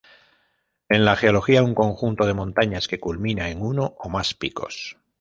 [0.89, 4.97] En la geología, un conjunto de montañas que culmina en uno o más picos.